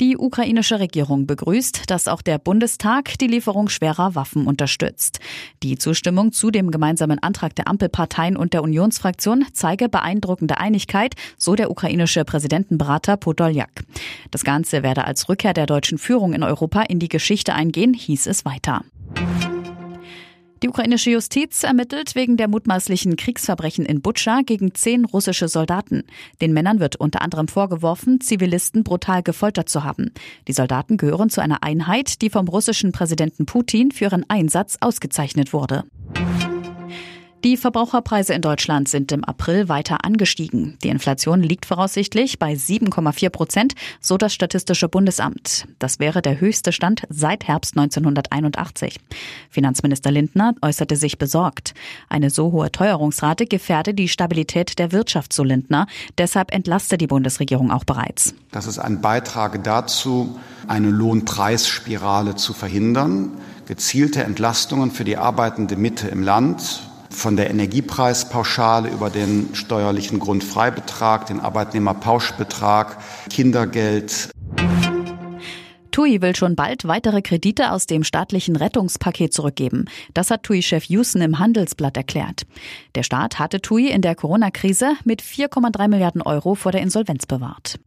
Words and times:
Die 0.00 0.16
ukrainische 0.16 0.80
Regierung 0.80 1.26
begrüßt, 1.26 1.90
dass 1.90 2.08
auch 2.08 2.22
der 2.22 2.38
Bundestag 2.38 3.18
die 3.18 3.26
Lieferung 3.26 3.68
schwerer 3.68 4.14
Waffen 4.14 4.46
unterstützt. 4.46 5.20
Die 5.62 5.76
Zustimmung 5.76 6.32
zu 6.32 6.50
dem 6.50 6.70
gemeinsamen 6.70 7.18
Antrag 7.22 7.54
der 7.54 7.68
Ampelparteien 7.68 8.34
und 8.34 8.54
der 8.54 8.62
Unionsfraktion 8.62 9.44
zeige 9.52 9.90
beeindruckende 9.90 10.56
Einigkeit, 10.56 11.16
so 11.36 11.54
der 11.54 11.70
ukrainische 11.70 12.24
Präsidentenberater 12.24 13.18
Podoljak. 13.18 13.84
Das 14.30 14.42
Ganze 14.42 14.82
werde 14.82 15.04
als 15.04 15.28
Rückkehr 15.28 15.52
der 15.52 15.66
deutschen 15.66 15.98
Führung 15.98 16.32
in 16.32 16.42
Europa 16.42 16.80
in 16.80 16.98
die 16.98 17.10
Geschichte 17.10 17.52
eingehen, 17.52 17.92
hieß 17.92 18.26
es 18.26 18.46
weiter. 18.46 18.82
Die 20.62 20.68
ukrainische 20.68 21.10
Justiz 21.10 21.62
ermittelt 21.62 22.14
wegen 22.14 22.36
der 22.36 22.46
mutmaßlichen 22.46 23.16
Kriegsverbrechen 23.16 23.86
in 23.86 24.02
Butscha 24.02 24.42
gegen 24.44 24.74
zehn 24.74 25.06
russische 25.06 25.48
Soldaten. 25.48 26.02
Den 26.42 26.52
Männern 26.52 26.80
wird 26.80 26.96
unter 26.96 27.22
anderem 27.22 27.48
vorgeworfen, 27.48 28.20
Zivilisten 28.20 28.84
brutal 28.84 29.22
gefoltert 29.22 29.70
zu 29.70 29.84
haben. 29.84 30.12
Die 30.48 30.52
Soldaten 30.52 30.98
gehören 30.98 31.30
zu 31.30 31.40
einer 31.40 31.62
Einheit, 31.62 32.20
die 32.20 32.28
vom 32.28 32.46
russischen 32.46 32.92
Präsidenten 32.92 33.46
Putin 33.46 33.90
für 33.90 34.04
ihren 34.04 34.28
Einsatz 34.28 34.76
ausgezeichnet 34.80 35.54
wurde. 35.54 35.84
Die 37.42 37.56
Verbraucherpreise 37.56 38.34
in 38.34 38.42
Deutschland 38.42 38.86
sind 38.86 39.12
im 39.12 39.24
April 39.24 39.70
weiter 39.70 40.04
angestiegen. 40.04 40.76
Die 40.84 40.90
Inflation 40.90 41.42
liegt 41.42 41.64
voraussichtlich 41.64 42.38
bei 42.38 42.52
7,4 42.52 43.30
Prozent, 43.30 43.74
so 43.98 44.18
das 44.18 44.34
Statistische 44.34 44.90
Bundesamt. 44.90 45.66
Das 45.78 46.00
wäre 46.00 46.20
der 46.20 46.38
höchste 46.38 46.70
Stand 46.70 47.04
seit 47.08 47.48
Herbst 47.48 47.78
1981. 47.78 49.00
Finanzminister 49.48 50.10
Lindner 50.10 50.54
äußerte 50.60 50.96
sich 50.96 51.16
besorgt. 51.16 51.72
Eine 52.10 52.28
so 52.28 52.52
hohe 52.52 52.70
Teuerungsrate 52.72 53.46
gefährde 53.46 53.94
die 53.94 54.08
Stabilität 54.08 54.78
der 54.78 54.92
Wirtschaft, 54.92 55.32
so 55.32 55.42
Lindner. 55.42 55.86
Deshalb 56.18 56.52
entlaste 56.52 56.98
die 56.98 57.06
Bundesregierung 57.06 57.70
auch 57.70 57.84
bereits. 57.84 58.34
Das 58.50 58.66
ist 58.66 58.78
ein 58.78 59.00
Beitrag 59.00 59.64
dazu, 59.64 60.38
eine 60.68 60.90
Lohnpreisspirale 60.90 62.36
zu 62.36 62.52
verhindern 62.52 63.30
gezielte 63.66 64.24
Entlastungen 64.24 64.90
für 64.90 65.04
die 65.04 65.16
arbeitende 65.16 65.76
Mitte 65.76 66.08
im 66.08 66.24
Land 66.24 66.89
von 67.10 67.36
der 67.36 67.50
Energiepreispauschale 67.50 68.88
über 68.88 69.10
den 69.10 69.54
steuerlichen 69.54 70.18
Grundfreibetrag, 70.18 71.26
den 71.26 71.40
Arbeitnehmerpauschbetrag, 71.40 72.98
Kindergeld. 73.28 74.30
TUI 75.90 76.22
will 76.22 76.36
schon 76.36 76.54
bald 76.56 76.86
weitere 76.86 77.20
Kredite 77.20 77.72
aus 77.72 77.86
dem 77.86 78.04
staatlichen 78.04 78.56
Rettungspaket 78.56 79.34
zurückgeben. 79.34 79.86
Das 80.14 80.30
hat 80.30 80.44
TUI-Chef 80.44 80.84
Houston 80.84 81.20
im 81.20 81.38
Handelsblatt 81.38 81.96
erklärt. 81.96 82.42
Der 82.94 83.02
Staat 83.02 83.38
hatte 83.38 83.60
TUI 83.60 83.88
in 83.88 84.00
der 84.00 84.14
Corona-Krise 84.14 84.92
mit 85.04 85.20
4,3 85.20 85.88
Milliarden 85.88 86.22
Euro 86.22 86.54
vor 86.54 86.72
der 86.72 86.80
Insolvenz 86.80 87.26
bewahrt. 87.26 87.80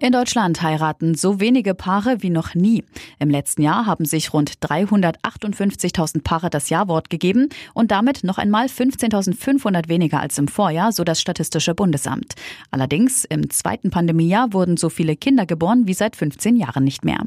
In 0.00 0.12
Deutschland 0.12 0.62
heiraten 0.62 1.16
so 1.16 1.40
wenige 1.40 1.74
Paare 1.74 2.22
wie 2.22 2.30
noch 2.30 2.54
nie. 2.54 2.84
Im 3.18 3.30
letzten 3.30 3.62
Jahr 3.62 3.84
haben 3.84 4.04
sich 4.04 4.32
rund 4.32 4.58
358.000 4.60 6.22
Paare 6.22 6.50
das 6.50 6.70
Jawort 6.70 7.10
gegeben 7.10 7.48
und 7.74 7.90
damit 7.90 8.22
noch 8.22 8.38
einmal 8.38 8.66
15.500 8.66 9.88
weniger 9.88 10.20
als 10.20 10.38
im 10.38 10.46
Vorjahr, 10.46 10.92
so 10.92 11.02
das 11.02 11.20
Statistische 11.20 11.74
Bundesamt. 11.74 12.34
Allerdings 12.70 13.24
im 13.24 13.50
zweiten 13.50 13.90
Pandemiejahr 13.90 14.52
wurden 14.52 14.76
so 14.76 14.88
viele 14.88 15.16
Kinder 15.16 15.46
geboren 15.46 15.88
wie 15.88 15.94
seit 15.94 16.14
15 16.14 16.54
Jahren 16.54 16.84
nicht 16.84 17.04
mehr. 17.04 17.18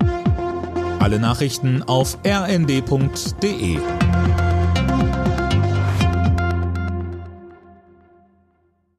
Alle 0.99 1.19
Nachrichten 1.19 1.83
auf 1.83 2.19
rnd.de 2.25 3.80